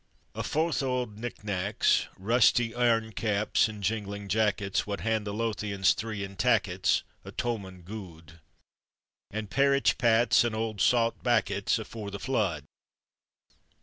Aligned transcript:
A 0.33 0.41
fouth 0.41 0.81
o' 0.81 0.89
auld 0.89 1.19
knick 1.19 1.43
knackets, 1.43 2.07
Rusty 2.17 2.73
airn 2.73 3.13
caps 3.13 3.67
and 3.67 3.83
jinglin' 3.83 4.29
jackets, 4.29 4.87
Wad 4.87 5.01
hand 5.01 5.27
the 5.27 5.31
Lothians 5.31 5.93
three, 5.93 6.23
in 6.23 6.37
tackets, 6.37 7.03
A 7.23 7.31
towmond 7.31 7.85
guid; 7.85 8.39
An' 9.29 9.45
parritch 9.45 9.99
pats, 9.99 10.43
and 10.43 10.55
auld 10.55 10.81
saut 10.81 11.21
backets, 11.21 11.77
Afore 11.77 12.09
the 12.09 12.17
flood. 12.19 12.63